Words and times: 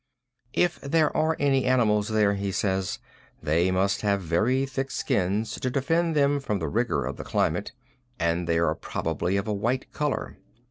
If 0.55 0.79
there 0.81 1.11
be 1.11 1.35
any 1.37 1.65
animals 1.65 2.07
there, 2.07 2.33
he 2.33 2.51
says, 2.51 2.97
they 3.43 3.69
must 3.69 4.01
have 4.01 4.19
very 4.19 4.65
thick 4.65 4.89
skins 4.89 5.51
to 5.59 5.69
defend 5.69 6.15
them 6.15 6.39
from 6.39 6.57
the 6.57 6.67
rigor 6.69 7.05
of 7.05 7.17
the 7.17 7.23
climate, 7.23 7.71
and 8.17 8.47
they 8.47 8.57
are 8.57 8.73
probably 8.73 9.37
of 9.37 9.47
a 9.47 9.53
white 9.53 9.93
color. 9.93 10.37